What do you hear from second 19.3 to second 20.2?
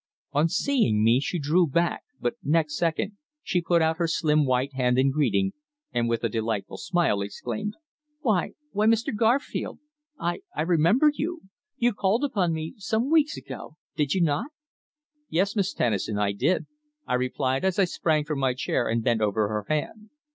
her hand.